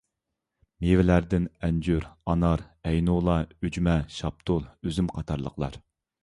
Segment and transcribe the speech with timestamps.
[0.85, 2.63] مېۋىلەردىن ئەنجۈر، ئانار،
[2.93, 3.37] ئەينۇلا،
[3.69, 5.81] ئۈجمە، شاپتۇل، ئۈزۈم قاتارلىقلار.